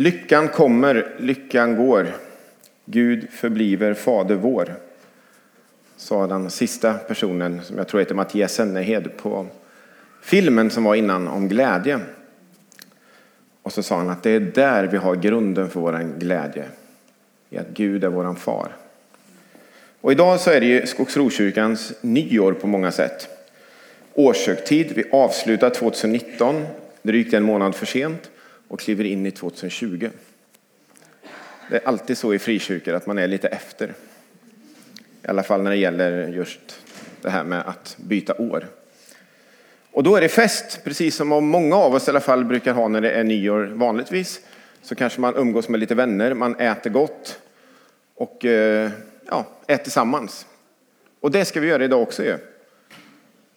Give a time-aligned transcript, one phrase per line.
[0.00, 2.06] Lyckan kommer, lyckan går.
[2.84, 4.74] Gud förbliver fader vår.
[5.96, 9.46] Sa den sista personen, som jag tror heter Mattias Sennehed, på
[10.22, 12.00] filmen som var innan om glädje.
[13.62, 16.64] Och så sa han att det är där vi har grunden för vår glädje.
[17.50, 18.76] I att Gud är vår far.
[20.00, 23.28] Och idag så är det ju Skogsrokyrkans nyår på många sätt.
[24.14, 26.66] Årshögtid, vi avslutar 2019,
[27.02, 28.30] drygt en månad för sent
[28.70, 30.10] och kliver in i 2020.
[31.70, 33.94] Det är alltid så i frikyrkor att man är lite efter.
[35.22, 36.80] I alla fall när det gäller just
[37.22, 38.68] det här med att byta år.
[39.90, 42.88] Och då är det fest, precis som många av oss i alla fall brukar ha
[42.88, 44.40] när det är nyår vanligtvis.
[44.82, 47.40] Så kanske man umgås med lite vänner, man äter gott
[48.14, 48.90] och eh,
[49.26, 50.46] ja, äter tillsammans.
[51.20, 52.38] Och det ska vi göra idag också ju.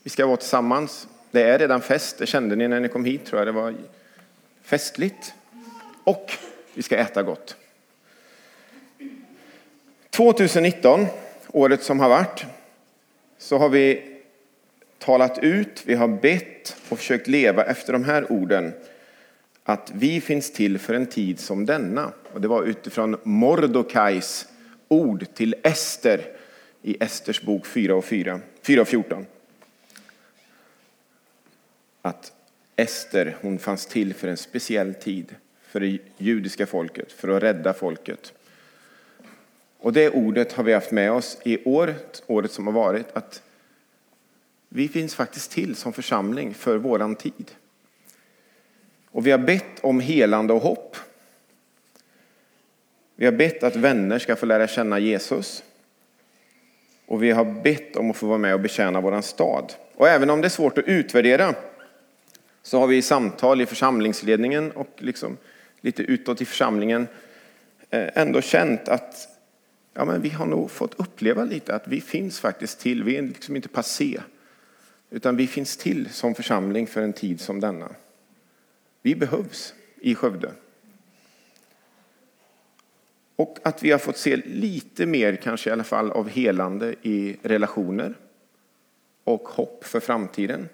[0.03, 1.07] Vi ska vara tillsammans.
[1.31, 3.47] Det är redan fest, det kände ni när ni kom hit tror jag.
[3.47, 3.73] Det var
[4.63, 5.33] festligt.
[6.03, 6.31] Och
[6.73, 7.57] vi ska äta gott.
[10.09, 11.05] 2019,
[11.47, 12.45] året som har varit,
[13.37, 14.13] så har vi
[14.99, 18.73] talat ut, vi har bett och försökt leva efter de här orden.
[19.63, 22.11] Att vi finns till för en tid som denna.
[22.33, 24.47] Och det var utifrån Mordokais
[24.87, 26.21] ord till Ester
[26.81, 29.25] i Esters bok 4 och 4, 4 och 14.
[32.01, 32.31] Att
[32.75, 37.73] Ester, hon fanns till för en speciell tid, för det judiska folket, för att rädda
[37.73, 38.33] folket.
[39.77, 43.41] Och det ordet har vi haft med oss i året, året som har varit, att
[44.69, 47.51] vi finns faktiskt till som församling för våran tid.
[49.11, 50.97] Och vi har bett om helande och hopp.
[53.15, 55.63] Vi har bett att vänner ska få lära känna Jesus.
[57.05, 59.73] Och vi har bett om att få vara med och betjäna våran stad.
[59.95, 61.55] Och även om det är svårt att utvärdera
[62.63, 65.37] så har vi i samtal i församlingsledningen och liksom
[65.81, 67.07] lite utåt i församlingen
[67.89, 69.27] eh, ändå känt att
[69.93, 73.03] ja, men vi har nog fått uppleva lite att vi finns faktiskt till.
[73.03, 74.21] Vi är liksom inte passé,
[75.09, 77.89] utan vi finns till som församling för en tid som denna.
[79.01, 80.51] Vi behövs i Skövde.
[83.35, 87.37] Och att vi har fått se lite mer, kanske i alla fall, av helande i
[87.41, 88.15] relationer
[89.23, 90.69] och hopp för framtiden.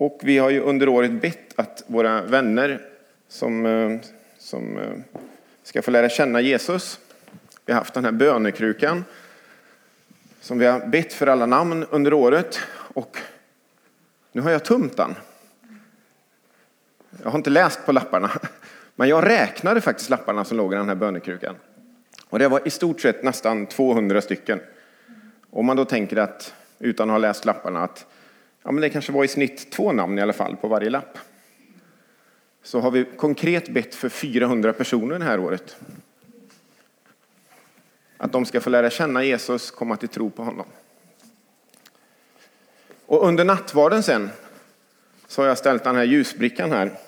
[0.00, 2.80] Och vi har ju under året bett att våra vänner
[3.28, 3.98] som, eh,
[4.38, 5.20] som eh,
[5.62, 7.00] ska få lära känna Jesus,
[7.66, 9.04] vi har haft den här bönekrukan
[10.40, 13.18] som vi har bett för alla namn under året och
[14.32, 15.14] nu har jag tömt den.
[17.22, 18.30] Jag har inte läst på lapparna,
[18.94, 21.56] men jag räknade faktiskt lapparna som låg i den här bönekrukan.
[22.28, 24.60] Och det var i stort sett nästan 200 stycken.
[25.50, 28.06] Om man då tänker att, utan att ha läst lapparna, att
[28.62, 31.18] ja, men det kanske var i snitt två namn i alla fall på varje lapp.
[32.62, 35.76] Så har vi konkret bett för 400 personer det här året.
[38.16, 40.66] Att de ska få lära känna Jesus, komma till tro på honom.
[43.06, 44.30] Och under nattvarden sen
[45.26, 46.98] så har jag ställt den här ljusbrickan här.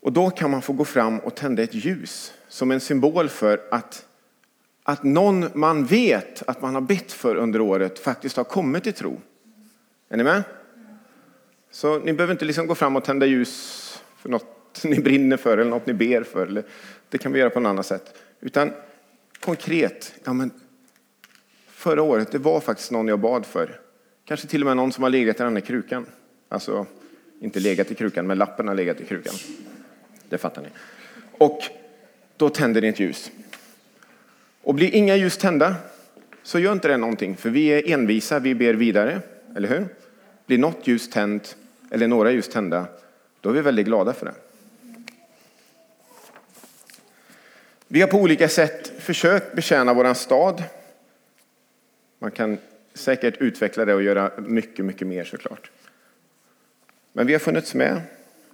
[0.00, 3.60] Och då kan man få gå fram och tända ett ljus som en symbol för
[3.70, 4.06] att,
[4.82, 8.92] att någon man vet att man har bett för under året faktiskt har kommit till
[8.92, 9.20] tro.
[10.12, 10.42] Är ni med?
[11.70, 15.58] Så ni behöver inte liksom gå fram och tända ljus för något ni brinner för
[15.58, 16.46] eller något ni ber för.
[16.46, 16.64] Eller,
[17.08, 18.14] det kan vi göra på något annat sätt.
[18.40, 18.72] Utan
[19.40, 20.50] konkret, ja men
[21.66, 23.80] förra året, det var faktiskt någon jag bad för.
[24.24, 26.06] Kanske till och med någon som har legat i den här krukan.
[26.48, 26.86] Alltså,
[27.40, 29.34] inte legat i krukan, men lappen har legat i krukan.
[30.28, 30.68] Det fattar ni.
[31.38, 31.60] Och
[32.36, 33.30] då tänder ni ett ljus.
[34.62, 35.74] Och blir inga ljus tända,
[36.42, 39.20] så gör inte det någonting, för vi är envisa, vi ber vidare,
[39.56, 39.88] eller hur?
[40.46, 41.56] Blir något ljus tänt,
[41.90, 42.86] eller några ljus tända,
[43.40, 44.34] då är vi väldigt glada för det.
[47.88, 50.62] Vi har på olika sätt försökt betjäna vår stad.
[52.18, 52.58] Man kan
[52.94, 55.70] säkert utveckla det och göra mycket, mycket mer såklart.
[57.12, 58.00] Men vi har funnits med,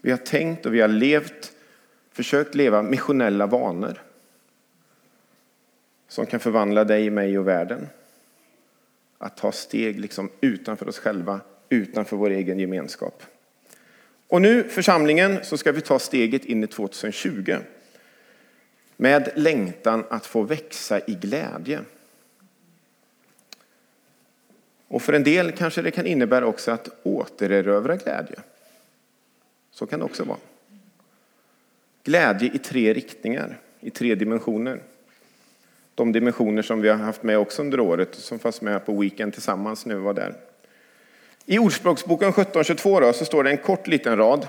[0.01, 1.53] vi har tänkt och vi har levt,
[2.13, 4.03] försökt leva missionella vanor
[6.09, 7.87] som kan förvandla dig, mig och världen.
[9.19, 13.23] Att ta steg liksom utanför oss själva, utanför vår egen gemenskap.
[14.29, 17.57] Och nu, församlingen, så ska vi ta steget in i 2020
[18.97, 21.81] med längtan att få växa i glädje.
[24.89, 28.37] Och för en del kanske det kan innebära också att återerövra glädje.
[29.71, 30.39] Så kan det också vara.
[32.05, 34.83] Glädje i tre riktningar, i tre dimensioner.
[35.99, 39.33] De dimensioner som vi har haft med också under året, som fanns med på Weekend
[39.33, 40.35] tillsammans nu var där.
[41.47, 44.47] I Ordspråksboken 1722 då, så står det en kort liten rad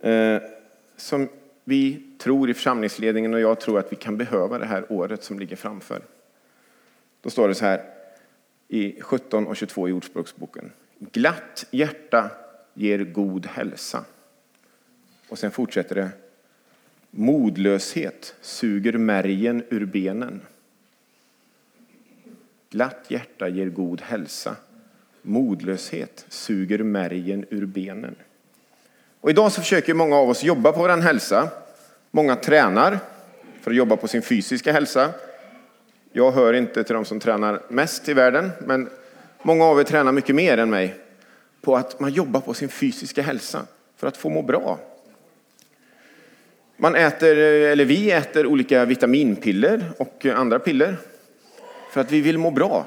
[0.00, 0.42] eh,
[0.96, 1.28] som
[1.64, 5.38] vi tror i församlingsledningen och jag tror att vi kan behöva det här året som
[5.38, 6.02] ligger framför.
[7.20, 7.84] Då står det så här
[8.68, 10.72] i 17 och 22 i Ordspråksboken.
[10.98, 12.30] Glatt hjärta
[12.74, 14.04] ger god hälsa.
[15.28, 16.10] Och sen fortsätter det.
[17.10, 20.40] Modlöshet suger märgen ur benen.
[22.70, 24.56] Glatt hjärta ger god hälsa.
[25.22, 28.14] Modlöshet suger märgen ur benen.
[29.20, 31.48] Och idag så försöker många av oss jobba på vår hälsa.
[32.10, 32.98] Många tränar
[33.60, 35.12] för att jobba på sin fysiska hälsa.
[36.12, 38.88] Jag hör inte till de som tränar mest i världen, men
[39.42, 40.94] många av er tränar mycket mer än mig
[41.60, 43.66] på att man jobbar på sin fysiska hälsa
[43.96, 44.78] för att få må bra.
[46.82, 50.96] Man äter, eller vi äter olika vitaminpiller och andra piller
[51.92, 52.86] för att vi vill må bra.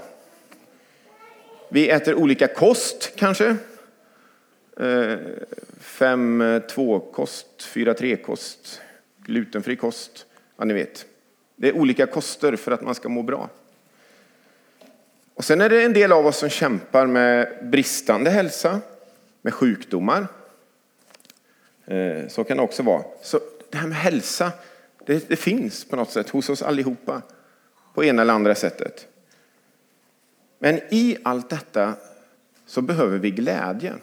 [1.69, 3.55] Vi äter olika kost kanske.
[4.79, 5.17] Eh,
[5.79, 8.81] 5-2-kost, 4-3-kost,
[9.17, 10.25] glutenfri kost.
[10.57, 11.05] Ja, ni vet.
[11.55, 13.49] Det är olika koster för att man ska må bra.
[15.33, 18.81] Och sen är det en del av oss som kämpar med bristande hälsa,
[19.41, 20.27] med sjukdomar.
[21.85, 23.03] Eh, så kan det också vara.
[23.21, 23.39] Så
[23.73, 24.51] det här med hälsa,
[25.05, 27.21] det, det finns på något sätt hos oss allihopa
[27.93, 29.07] på ena eller andra sättet.
[30.59, 31.95] Men i allt detta
[32.65, 33.93] så behöver vi glädje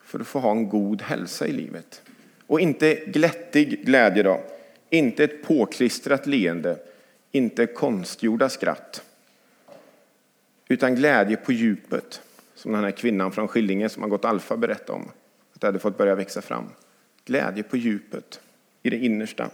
[0.00, 2.02] för att få ha en god hälsa i livet.
[2.46, 4.40] Och inte glättig glädje då,
[4.90, 6.78] inte ett påklistrat leende,
[7.30, 9.02] inte konstgjorda skratt.
[10.68, 12.22] Utan glädje på djupet,
[12.54, 15.10] som den här kvinnan från Skillinge som har gått alfa berättade om.
[15.54, 16.64] Att det hade fått börja växa fram.
[17.24, 18.40] Glädje på djupet,
[18.82, 19.50] i det innersta.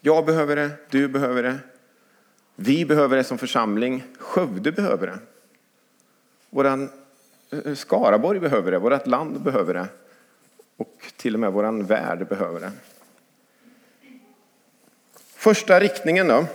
[0.00, 1.58] Jag behöver det, du behöver det,
[2.56, 5.18] vi behöver det som församling, Skövde behöver det.
[6.50, 6.90] Våran
[7.50, 9.86] eh, Skaraborg behöver det, vårt land behöver det
[10.76, 12.72] och till och med vår värld behöver det.
[15.16, 16.46] Första riktningen då,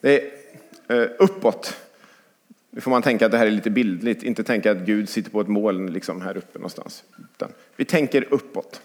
[0.00, 0.20] det
[0.88, 1.76] är eh, uppåt.
[2.74, 5.30] Nu får man tänka att det här är lite bildligt, inte tänka att Gud sitter
[5.30, 7.04] på ett moln liksom här uppe någonstans.
[7.34, 8.80] Utan vi tänker uppåt.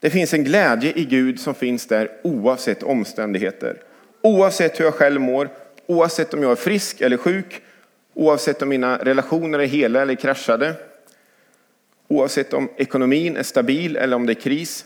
[0.00, 3.82] Det finns en glädje i Gud som finns där oavsett omständigheter.
[4.22, 5.48] Oavsett hur jag själv mår,
[5.86, 7.62] oavsett om jag är frisk eller sjuk,
[8.14, 10.74] oavsett om mina relationer är hela eller kraschade,
[12.08, 14.84] oavsett om ekonomin är stabil eller om det är kris.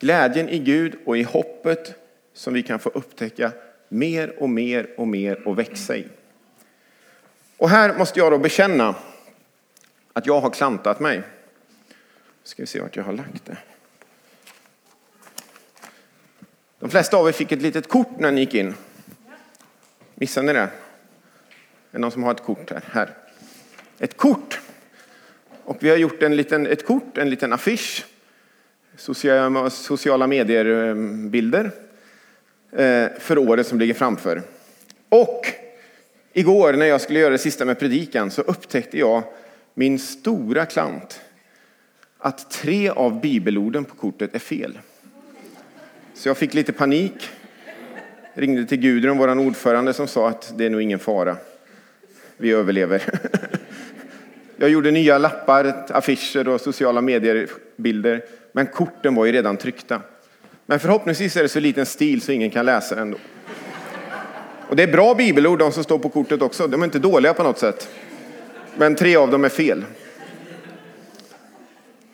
[0.00, 1.94] Glädjen i Gud och i hoppet
[2.34, 3.52] som vi kan få upptäcka
[3.92, 6.06] mer och mer och mer och växa i.
[7.56, 8.94] Och här måste jag då bekänna
[10.12, 11.22] att jag har klantat mig.
[12.42, 13.56] Ska vi se vart jag har lagt det.
[16.78, 18.74] De flesta av er fick ett litet kort när ni gick in.
[20.14, 20.60] Missade ni det?
[20.60, 20.70] Är
[21.90, 22.82] det någon som har ett kort här?
[22.90, 23.14] här.
[23.98, 24.60] Ett kort.
[25.64, 28.06] Och vi har gjort en liten, ett kort, en liten affisch.
[28.96, 31.89] Sociala, medier-bilder eh,
[32.72, 34.42] Eh, för året som ligger framför.
[35.08, 35.46] Och
[36.32, 39.22] igår när jag skulle göra det sista med predikan så upptäckte jag
[39.74, 41.20] min stora klant
[42.18, 44.78] att tre av bibelorden på kortet är fel.
[46.14, 47.28] Så jag fick lite panik.
[48.34, 51.36] Ringde till Gudrun, vår ordförande, som sa att det är nog ingen fara.
[52.36, 53.02] Vi överlever.
[54.56, 58.24] Jag gjorde nya lappar, affischer och sociala medier-bilder.
[58.52, 60.02] Men korten var ju redan tryckta.
[60.70, 63.16] Men förhoppningsvis är det så liten stil så ingen kan läsa den.
[64.68, 66.66] Och det är bra bibelord de som står på kortet också.
[66.66, 67.88] De är inte dåliga på något sätt.
[68.76, 69.84] Men tre av dem är fel.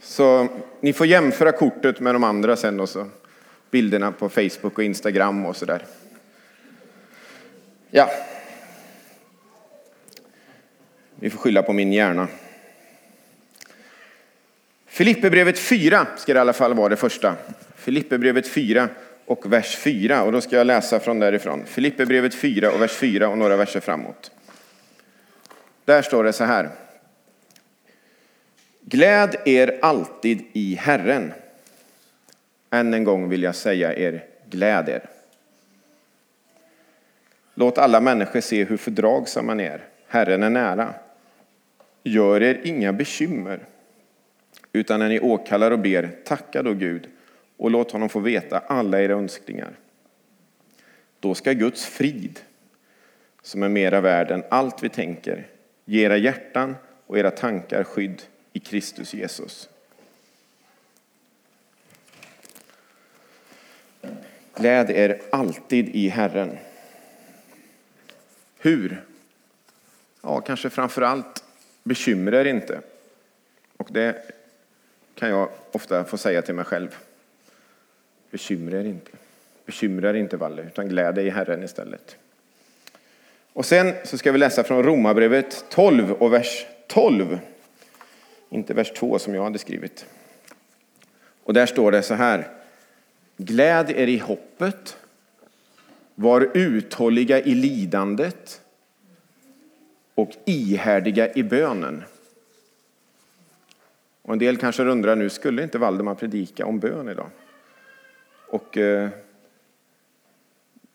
[0.00, 0.48] Så
[0.80, 3.06] ni får jämföra kortet med de andra sen och så
[3.70, 5.82] bilderna på Facebook och Instagram och sådär.
[7.90, 8.10] Ja.
[11.14, 12.28] Vi får skylla på min hjärna.
[14.86, 17.34] Filipperbrevet 4 ska det i alla fall vara det första.
[17.86, 18.88] Filipperbrevet 4
[19.26, 20.22] och vers 4.
[20.22, 21.66] Och då ska jag läsa från därifrån.
[21.66, 24.30] Filipperbrevet 4 och vers 4 och några verser framåt.
[25.84, 26.70] Där står det så här.
[28.80, 31.32] Gläd er alltid i Herren.
[32.70, 35.02] Än en gång vill jag säga er, gläd er.
[37.54, 39.84] Låt alla människor se hur fördragsamma ni är.
[40.08, 40.94] Herren är nära.
[42.02, 43.60] Gör er inga bekymmer,
[44.72, 47.08] utan när ni åkallar och ber, tacka då Gud
[47.56, 49.76] och låt honom få veta alla era önskningar.
[51.20, 52.40] Då ska Guds frid,
[53.42, 55.46] som är mera värd än allt vi tänker,
[55.84, 58.22] ge era hjärtan och era tankar skydd
[58.52, 59.68] i Kristus Jesus.
[64.54, 66.58] Gläd er alltid i Herren.
[68.58, 69.04] Hur?
[70.22, 71.44] Ja, kanske framför allt
[71.82, 72.80] bekymra er inte.
[73.76, 74.30] Och det
[75.14, 76.96] kan jag ofta få säga till mig själv.
[78.36, 79.10] Bekymra er inte.
[79.66, 82.16] Bekymra er inte, Valle, utan gläd dig i Herren istället.
[83.52, 87.38] Och sen så ska vi läsa från Romarbrevet 12 och vers 12.
[88.50, 90.06] Inte vers 2 som jag hade skrivit.
[91.42, 92.48] Och där står det så här.
[93.36, 94.96] Gläd er i hoppet.
[96.14, 98.60] Var uthålliga i lidandet
[100.14, 102.02] och ihärdiga i bönen.
[104.22, 107.30] Och en del kanske undrar nu, skulle inte Valdemar predika om bön idag?
[108.56, 109.08] Och eh,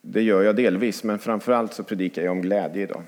[0.02, 3.04] det gör jag delvis, men framför allt så predikar jag om glädje idag.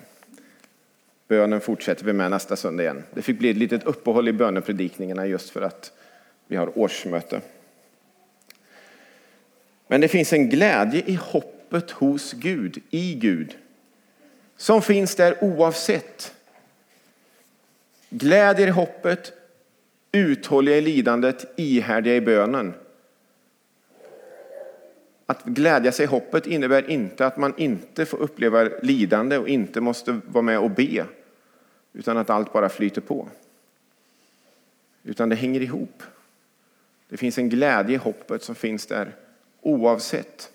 [1.28, 3.04] Bönen fortsätter vi med nästa söndag igen.
[3.14, 5.92] Det fick bli ett litet uppehåll i bönepredikningarna just för att
[6.48, 7.42] vi har årsmöte.
[9.88, 13.58] Men det finns en glädje i hoppet hos Gud, i Gud,
[14.58, 16.34] som finns där oavsett.
[18.10, 19.34] Glädjer i hoppet,
[20.12, 22.74] uthålliga i lidandet, ihärdiga i bönen.
[25.25, 29.82] Att glädja sig i hoppet innebär inte att man inte får uppleva lidande och inte
[29.82, 31.06] måste vara med och be,
[31.94, 33.27] utan att allt bara flyter på.
[35.03, 36.03] Utan det hänger ihop.
[37.10, 39.15] Det finns en glädje i hoppet som finns där
[39.62, 40.51] oavsett.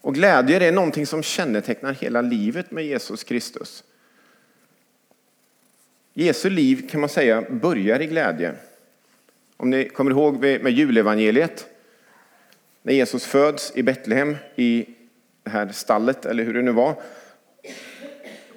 [0.00, 3.84] Och glädje är någonting som kännetecknar hela livet med Jesus Kristus.
[6.12, 8.54] Jesu liv kan man säga börjar i glädje.
[9.56, 11.69] Om ni kommer ihåg med julevangeliet,
[12.82, 14.86] när Jesus föds i Betlehem i
[15.42, 16.94] det här stallet, eller hur det nu var.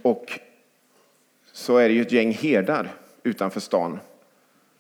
[0.02, 0.40] Och
[1.52, 4.00] så är det ju ett gäng herdar utanför stan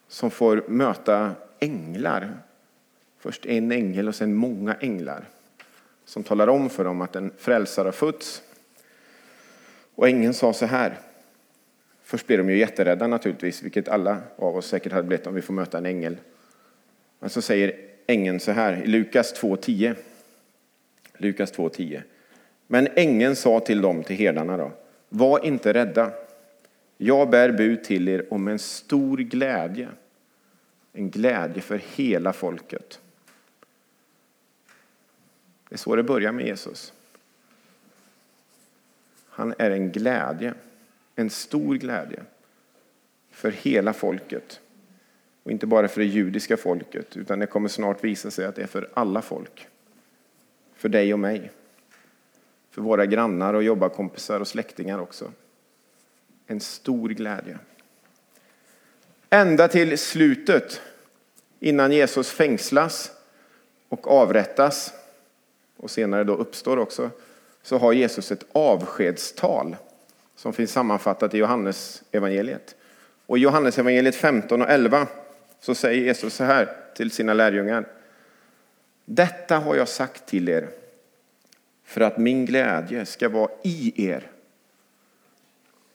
[0.08, 2.38] som får möta änglar.
[3.20, 5.26] Först en ängel och sen många änglar
[6.06, 8.42] som talar om för dem att en frälsare har fötts.
[9.96, 11.00] Och ängeln sa så här.
[12.04, 15.42] Först blir de ju jätterädda naturligtvis, vilket alla av oss säkert hade blivit om vi
[15.42, 16.18] får möta en ängel.
[17.20, 19.96] Men så säger ängeln så här i Lukas 2.10.
[21.18, 22.02] Lukas 2.10.
[22.68, 24.72] Men ängeln sa till dem, till herdarna då,
[25.10, 26.12] var inte rädda.
[26.98, 29.90] Jag bär bud till er om en stor glädje.
[30.94, 33.00] En glädje för hela folket.
[35.70, 36.94] Det är så det börjar med Jesus.
[39.30, 40.54] Han är en glädje,
[41.16, 42.24] en stor glädje
[43.32, 44.60] för hela folket.
[45.44, 48.62] Och inte bara för det judiska folket, utan det kommer snart visa sig att det
[48.62, 49.68] är för alla folk.
[50.76, 51.52] För dig och mig.
[52.72, 55.32] För våra grannar och jobbarkompisar och släktingar också.
[56.48, 57.58] En stor glädje.
[59.30, 60.82] Ända till slutet,
[61.60, 63.12] innan Jesus fängslas
[63.90, 64.94] och avrättas
[65.78, 67.10] och senare då uppstår också,
[67.62, 69.76] så har Jesus ett avskedstal
[70.36, 72.76] som finns sammanfattat i Johannes evangeliet.
[73.26, 75.08] Och i Johannes evangeliet 15 och 11
[75.64, 77.88] så säger Jesus så här till sina lärjungar.
[79.06, 80.70] Detta har jag sagt till er
[81.84, 84.32] för att min glädje ska vara i er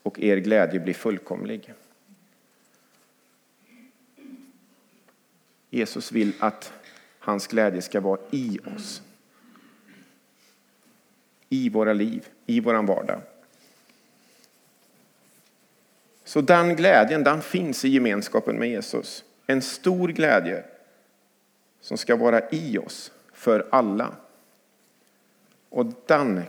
[0.02, 1.75] och er glädje blir fullkomlig.
[5.70, 6.72] Jesus vill att
[7.18, 9.02] hans glädje ska vara i oss.
[11.48, 13.20] I våra liv, i vår vardag.
[16.25, 19.25] Så den glädjen den finns i gemenskapen med Jesus.
[19.50, 20.64] En stor glädje
[21.81, 24.14] som ska vara i oss för alla.
[25.69, 26.43] Och den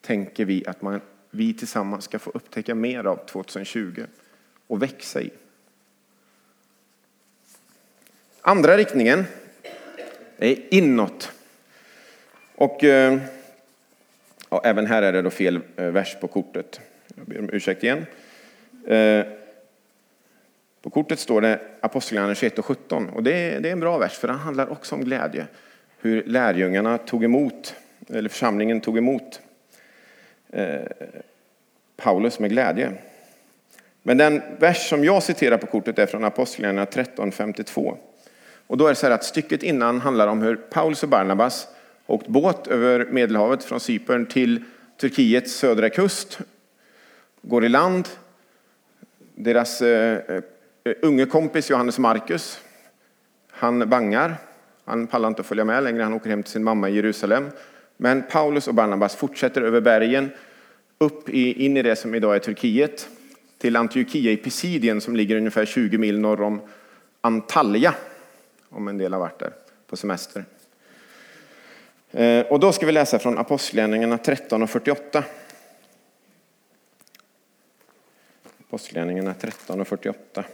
[0.00, 4.04] tänker vi att man, vi tillsammans ska få upptäcka mer av 2020
[4.66, 5.30] och växa i.
[8.40, 9.24] Andra riktningen
[10.38, 11.32] är inåt.
[12.54, 13.20] Och eh,
[14.48, 16.80] ja, även här är det då fel eh, vers på kortet.
[17.14, 18.06] Jag ber om ursäkt igen.
[18.86, 19.41] Eh,
[20.82, 23.98] på kortet står det Apostlagärningarna 21 och 17 och det är, det är en bra
[23.98, 25.46] vers för den handlar också om glädje.
[25.98, 27.74] Hur lärjungarna tog emot,
[28.08, 29.40] eller församlingen tog emot
[30.52, 30.80] eh,
[31.96, 32.92] Paulus med glädje.
[34.02, 37.96] Men den vers som jag citerar på kortet är från Apostlagärningarna 13.52.
[38.66, 41.68] Och då är det så här att stycket innan handlar om hur Paulus och Barnabas
[42.06, 44.64] åkt båt över Medelhavet från Cypern till
[45.00, 46.38] Turkiets södra kust,
[47.42, 48.08] går i land.
[49.34, 50.42] Deras eh,
[50.84, 52.60] Eh, unge kompis Johannes Markus,
[53.50, 54.34] han bangar.
[54.84, 57.50] Han pallar inte att följa med längre, han åker hem till sin mamma i Jerusalem.
[57.96, 60.30] Men Paulus och Barnabas fortsätter över bergen,
[60.98, 63.08] upp i, in i det som idag är Turkiet,
[63.58, 66.60] till Antiochia i Pisidien som ligger ungefär 20 mil norr om
[67.20, 67.94] Antalya,
[68.68, 69.52] om en del har varit där
[69.86, 70.44] på semester.
[72.10, 75.24] Eh, och då ska vi läsa från Apostlagärningarna 13 och 48.
[78.68, 80.44] Apostlagärningarna 13 och 48.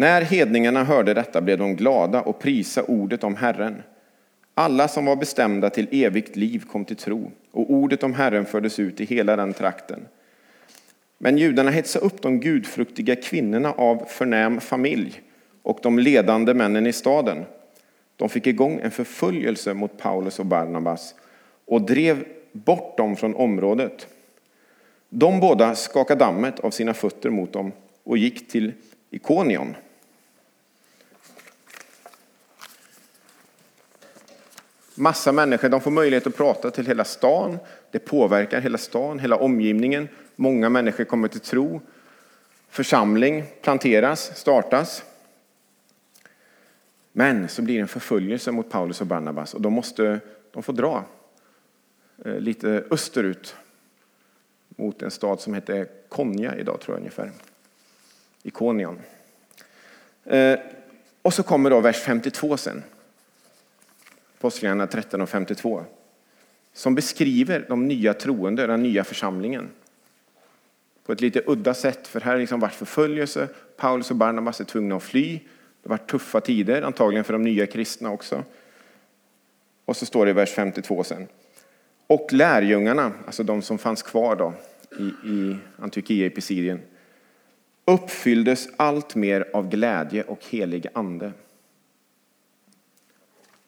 [0.00, 3.82] När hedningarna hörde detta blev de glada och prisa ordet om Herren.
[4.54, 8.78] Alla som var bestämda till evigt liv kom till tro, och ordet om Herren fördes
[8.78, 10.00] ut i hela den trakten.
[11.18, 15.22] Men judarna hetsade upp de gudfruktiga kvinnorna av förnäm familj
[15.62, 17.44] och de ledande männen i staden.
[18.16, 21.14] De fick igång en förföljelse mot Paulus och Barnabas
[21.66, 24.06] och drev bort dem från området.
[25.08, 27.72] De båda skakade dammet av sina fötter mot dem
[28.04, 28.72] och gick till
[29.10, 29.74] Ikonion.
[35.00, 37.58] Massa människor de får möjlighet att prata till hela stan.
[37.90, 40.08] Det påverkar hela stan, hela omgivningen.
[40.36, 41.80] Många människor kommer till tro.
[42.68, 45.04] Församling planteras, startas.
[47.12, 50.72] Men så blir det en förföljelse mot Paulus och Barnabas och de, måste, de får
[50.72, 51.04] dra
[52.24, 53.56] eh, lite österut
[54.68, 57.30] mot en stad som heter Konja idag, tror jag ungefär.
[58.42, 59.00] Ikonion.
[60.24, 60.58] Eh,
[61.22, 62.82] och så kommer då vers 52 sen.
[64.40, 65.84] Apostlagärningarna 13 och 52.
[66.72, 69.68] Som beskriver de nya troende, den nya församlingen.
[71.06, 73.48] På ett lite udda sätt, för här har liksom varit förföljelse.
[73.76, 75.32] Paulus och Barnabas är tvungna att fly.
[75.82, 78.44] Det har varit tuffa tider, antagligen för de nya kristna också.
[79.84, 81.26] Och så står det i vers 52 sen.
[82.06, 84.52] Och lärjungarna, alltså de som fanns kvar då
[84.98, 86.80] i, i Antiochia i Pisidien,
[87.84, 91.32] uppfylldes allt mer av glädje och helig ande.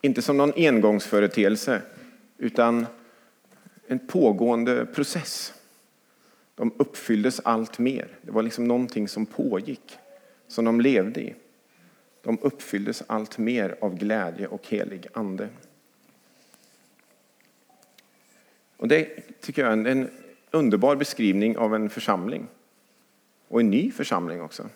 [0.04, 1.82] Inte som någon engångsföreteelse,
[2.38, 2.86] utan
[3.86, 5.54] en pågående process.
[6.54, 8.08] De uppfylldes allt mer.
[8.22, 9.98] Det var liksom någonting som pågick,
[10.48, 11.34] som de levde i.
[12.22, 15.48] De uppfylldes allt mer av glädje och helig ande.
[18.76, 19.08] Och det
[19.40, 20.10] tycker jag är en
[20.50, 22.46] underbar beskrivning av en församling.
[23.48, 24.68] Och en ny församling också.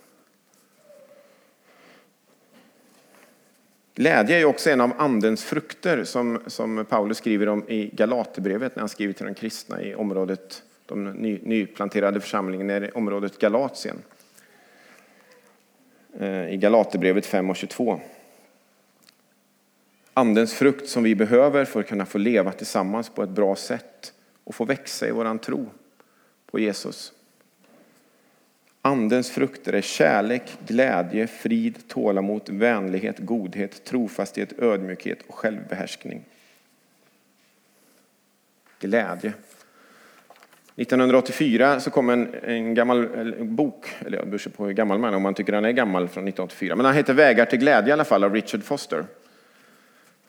[3.97, 8.81] Glädje är också en av andens frukter som, som Paulus skriver om i Galaterbrevet när
[8.81, 13.97] han skriver till de kristna i området, de ny, nyplanterade församlingen i området Galatien.
[16.21, 18.01] Eh, I Galaterbrevet 5 och 22.
[20.15, 24.13] Andens frukt som vi behöver för att kunna få leva tillsammans på ett bra sätt
[24.45, 25.71] och få växa i våran tro
[26.51, 27.13] på Jesus.
[28.87, 36.25] Andens frukter är kärlek, glädje, frid, tålamod, vänlighet, godhet, trofasthet, ödmjukhet och självbehärskning.
[38.81, 39.33] Glädje.
[40.77, 43.09] 1984 så kom en, en gammal
[43.41, 46.09] bok, eller jag beror på hur gammal man är om man tycker den är gammal
[46.09, 46.77] från 1984.
[46.77, 49.05] Men han heter Vägar till glädje i alla fall av Richard Foster.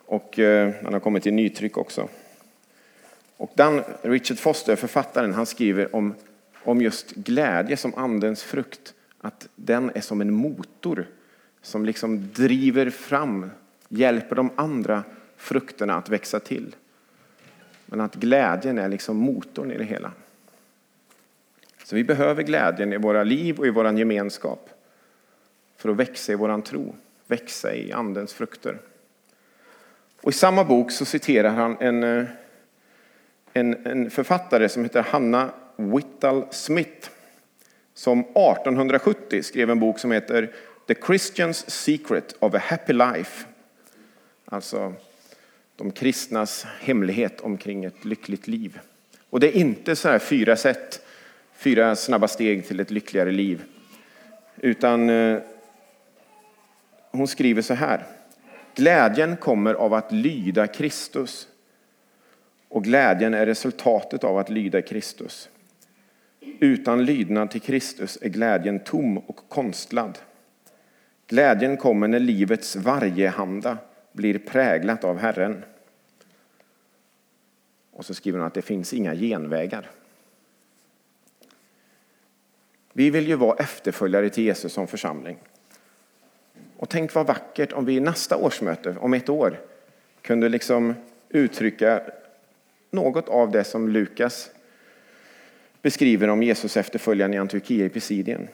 [0.06, 2.08] Och eh, han har kommit i nytryck också.
[3.38, 6.16] Och den, Richard Foster, författaren, han skriver om
[6.68, 11.08] om just glädje som andens frukt, att den är som en motor
[11.62, 13.50] som liksom driver fram,
[13.90, 15.04] hjälper de andra
[15.38, 16.76] frukterna att växa till.
[17.86, 20.12] Men att glädjen är liksom motorn i det hela.
[21.84, 24.70] Så vi behöver glädjen i våra liv och i vår gemenskap
[25.78, 26.96] för att växa i vår tro,
[27.28, 28.80] växa i andens frukter.
[30.22, 32.26] Och I samma bok så citerar han en, eh,
[33.54, 37.10] en, en författare som heter Hanna Whittle Smith
[37.94, 40.54] som 1870 skrev en bok som heter
[40.88, 43.46] The Christian's Secret of a Happy Life.
[44.46, 44.94] Alltså
[45.76, 48.80] de kristnas hemlighet omkring ett lyckligt liv.
[49.30, 51.02] Och det är inte så här fyra sätt,
[51.54, 53.64] fyra snabba steg till ett lyckligare liv.
[54.56, 55.40] Utan eh,
[57.12, 58.06] hon skriver så här.
[58.76, 61.48] Glädjen kommer av att lyda Kristus.
[62.70, 65.50] Och glädjen är resultatet av att lyda Kristus.
[66.40, 70.18] Utan lydnad till Kristus är glädjen tom och konstlad.
[71.28, 73.78] Glädjen kommer när livets varjehanda
[74.12, 75.64] blir präglat av Herren.
[77.92, 79.90] Och så skriver han att det finns inga genvägar.
[82.94, 85.38] Vi vill ju vara efterföljare till Jesus som församling.
[86.78, 89.60] Och tänk vad vackert om vi i nästa årsmöte, om ett år,
[90.22, 90.94] kunde liksom
[91.30, 92.02] uttrycka
[92.92, 94.50] något av det som Lukas
[95.88, 98.48] beskriver om Jesus efterföljaren i Antiochia i Pisidien.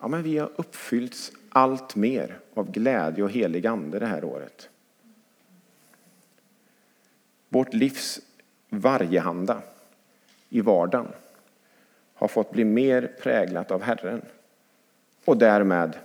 [0.00, 4.68] Ja, men vi har uppfyllts allt mer av glädje och helig ande det här året.
[7.48, 8.20] Vårt livs
[8.68, 9.62] varjehanda
[10.48, 11.08] i vardagen
[12.14, 14.22] har fått bli mer präglat av Herren.
[15.24, 15.96] Och därmed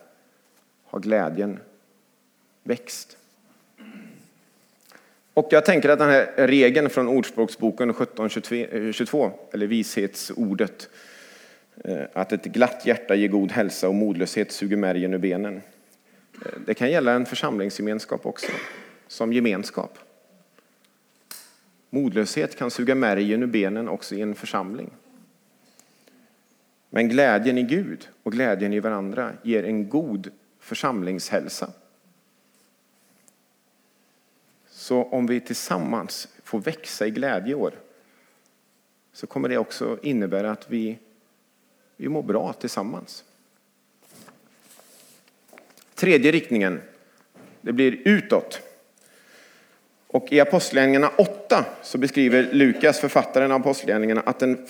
[0.84, 1.60] har glädjen
[2.64, 3.18] växt.
[5.38, 10.90] Och jag tänker att den här regeln från Ordspråksboken 1722, eh, eller vishetsordet,
[11.84, 15.62] eh, att ett glatt hjärta ger god hälsa och modlöshet suger märgen ur benen.
[16.46, 18.52] Eh, det kan gälla en församlingsgemenskap också,
[19.08, 19.98] som gemenskap.
[21.90, 24.90] Modlöshet kan suga märgen ur benen också i en församling.
[26.90, 31.70] Men glädjen i Gud och glädjen i varandra ger en god församlingshälsa.
[34.88, 37.74] Så om vi tillsammans får växa i glädje i år
[39.14, 41.00] så kommer det också innebära att vi,
[41.98, 43.24] vi mår bra tillsammans.
[45.96, 46.82] Tredje riktningen,
[47.62, 48.62] det blir utåt.
[50.08, 54.68] Och i Apostlagärningarna 8 så beskriver Lukas, författaren av Apostlagärningarna, att den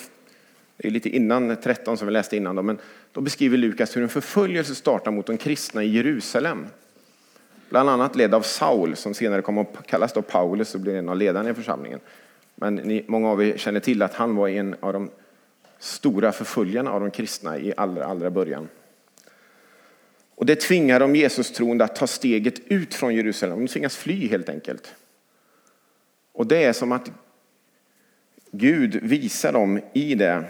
[0.78, 2.80] det är lite innan 13 som vi läste innan, då, men
[3.12, 6.68] då beskriver Lukas hur en förföljelse startar mot de kristna i Jerusalem.
[7.70, 11.10] Bland annat ledd av Saul, som senare kom att kallas då Paulus och blev en
[11.10, 12.00] av ledarna i församlingen.
[12.56, 15.10] Men ni, många av er känner till att han var en av de
[15.80, 18.68] stora förföljarna av de kristna i allra, allra början.
[20.36, 23.60] Och det tvingar de Jesus troende att ta steget ut från Jerusalem.
[23.60, 24.96] De tvingas fly helt enkelt.
[26.34, 27.12] Och det är som att
[28.52, 30.44] Gud visar dem i det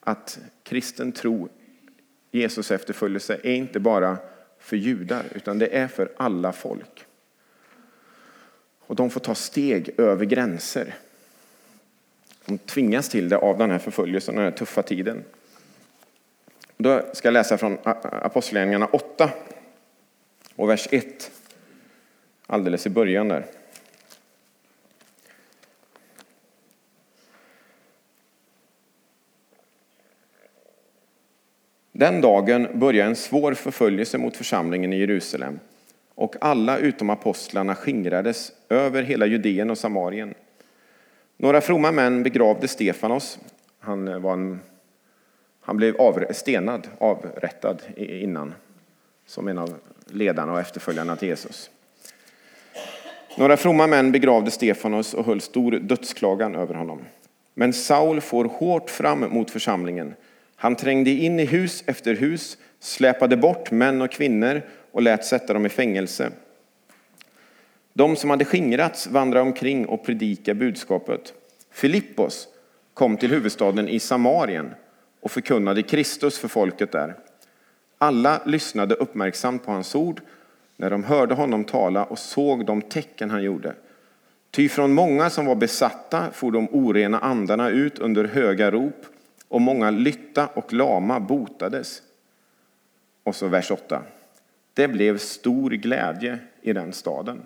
[0.00, 1.48] att kristen tro,
[2.30, 4.18] Jesus efterföljelse, är inte bara
[4.60, 7.04] för judar, utan det är för alla folk.
[8.80, 10.94] Och de får ta steg över gränser.
[12.44, 15.24] De tvingas till det av den här förföljelsen, den här tuffa tiden.
[16.76, 19.30] Då ska jag läsa från Apostlagärningarna 8
[20.56, 21.30] och vers 1,
[22.46, 23.46] alldeles i början där.
[32.00, 35.60] Den dagen började en svår förföljelse mot församlingen i Jerusalem
[36.14, 40.34] och alla utom apostlarna skingrades över hela Judeen och Samarien.
[41.36, 43.38] Några fromma män begravde Stefanos.
[43.78, 44.60] Han, var en,
[45.60, 48.54] han blev av, stenad, avrättad innan,
[49.26, 49.74] som en av
[50.06, 51.70] ledarna och efterföljarna till Jesus.
[53.38, 57.00] Några fromma män begravde Stefanos och höll stor dödsklagan över honom.
[57.54, 60.14] Men Saul får hårt fram mot församlingen
[60.62, 65.52] han trängde in i hus efter hus, släpade bort män och kvinnor och lät sätta
[65.52, 66.30] dem i fängelse.
[67.92, 71.34] De som hade skingrats vandrade omkring och predikade budskapet.
[71.70, 72.48] Filippos
[72.94, 74.74] kom till huvudstaden i Samarien
[75.20, 77.14] och förkunnade Kristus för folket där.
[77.98, 80.20] Alla lyssnade uppmärksamt på hans ord
[80.76, 83.74] när de hörde honom tala och såg de tecken han gjorde.
[84.50, 89.06] Ty från många som var besatta for de orena andarna ut under höga rop
[89.50, 92.02] och många lytta och lama botades.
[93.22, 94.02] Och så vers 8.
[94.74, 97.42] Det blev stor glädje i den staden.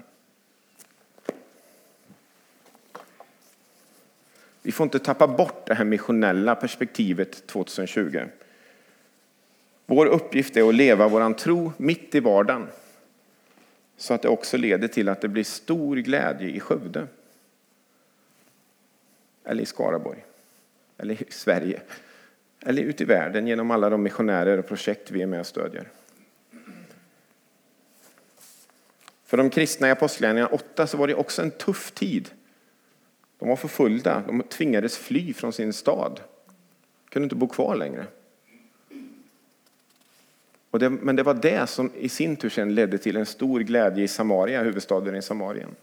[4.62, 8.20] Vi får inte tappa bort det här missionella perspektivet 2020.
[9.86, 12.66] Vår uppgift är att leva vår tro mitt i vardagen
[13.96, 17.06] så att det också leder till att det blir stor glädje i Skövde
[19.44, 20.24] eller i Skaraborg
[20.98, 21.82] eller i Sverige,
[22.60, 25.88] eller ute i världen genom alla de missionärer och projekt vi är med och stödjer.
[29.24, 32.30] För de kristna i Apostlagärningarna 8 så var det också en tuff tid.
[33.38, 36.20] De var förföljda, de tvingades fly från sin stad.
[37.04, 38.06] De kunde inte bo kvar längre.
[40.90, 44.62] Men det var det som i sin tur ledde till en stor glädje i Samaria,
[44.62, 45.74] huvudstaden i Samarien.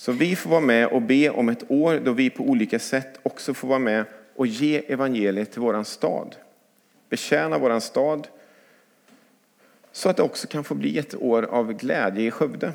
[0.00, 3.20] Så vi får vara med och be om ett år då vi på olika sätt
[3.22, 6.36] också får vara med och ge evangeliet till våran stad.
[7.08, 8.28] Betjäna våran stad
[9.92, 12.72] så att det också kan få bli ett år av glädje i Skövde.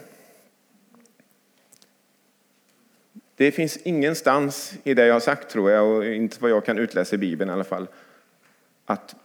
[3.35, 6.77] Det finns ingenstans i det jag har sagt, tror jag, och inte vad jag kan
[6.77, 7.87] utläsa i Bibeln i alla fall,
[8.85, 9.15] att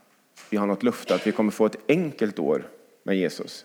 [0.51, 2.69] vi har något löfte att vi kommer få ett enkelt år
[3.03, 3.65] med Jesus.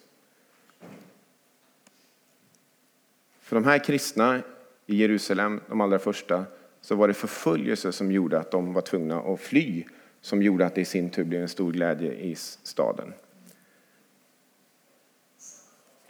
[3.45, 4.41] För de här kristna
[4.86, 6.45] i Jerusalem, de allra första,
[6.81, 9.84] så var det förföljelse som gjorde att de var tvungna att fly,
[10.21, 13.13] som gjorde att det i sin tur blev en stor glädje i staden.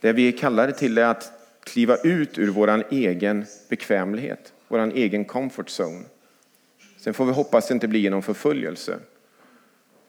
[0.02, 1.32] Det vi är kallade till är att
[1.64, 6.04] kliva ut ur vår egen bekvämlighet, vår egen comfort zone.
[6.98, 9.00] Sen får vi hoppas att det inte blir genom förföljelse,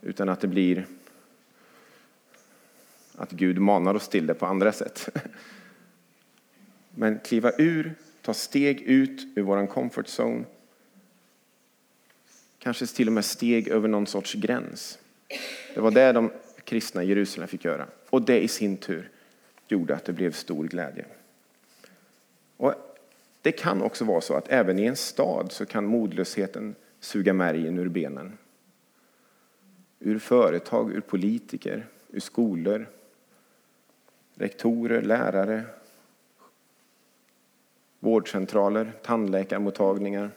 [0.01, 0.87] utan att det blir
[3.17, 5.09] att Gud manar oss till det på andra sätt.
[6.99, 10.45] Men kliva ur, ta steg ut ur vår comfort zone.
[12.59, 14.99] Kanske till och med steg över någon sorts gräns.
[15.75, 16.31] Det var det de
[16.65, 17.87] kristna i Jerusalem fick göra.
[18.11, 19.11] Och det i sin tur
[19.69, 21.05] gjorde att det blev stor glädje.
[22.57, 22.75] Och
[23.43, 27.79] det kan också vara så att även i en stad så kan modlösheten suga märgen
[27.79, 28.39] ur benen.
[29.99, 32.89] Ur företag, ur politiker, ur skolor,
[34.35, 35.65] rektorer, lärare,
[38.01, 40.31] vårdcentraler, tandläkarmottagningar.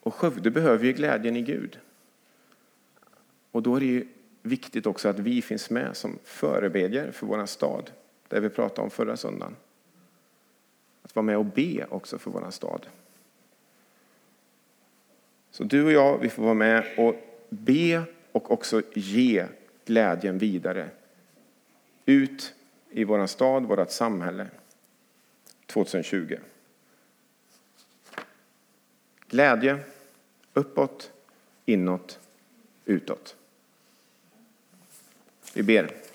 [0.00, 1.78] Och Skövde behöver ju glädjen i Gud.
[3.50, 4.04] Och då är det
[4.42, 7.90] viktigt också att vi finns med som förebedjare för vår stad,
[8.28, 9.56] det vi pratade om förra söndagen.
[11.02, 12.86] Att vara med och be också för vår stad.
[15.50, 17.14] Så du och jag, vi får vara med och
[17.48, 18.02] be
[18.32, 19.46] och också ge
[19.84, 20.90] glädjen vidare
[22.06, 22.54] ut
[22.90, 24.46] i vår stad, vårt samhälle
[25.68, 26.38] 2020.
[29.28, 29.78] Glädje
[30.52, 31.12] uppåt,
[31.64, 32.20] inåt,
[32.84, 33.36] utåt.
[35.54, 36.07] Vi ber.